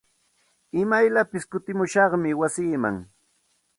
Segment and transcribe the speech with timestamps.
[0.81, 2.95] Imayllapis kutimushaqmi wasiiman.